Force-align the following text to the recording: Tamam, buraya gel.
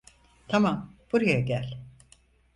Tamam, 0.47 0.95
buraya 1.13 1.39
gel. 1.39 1.79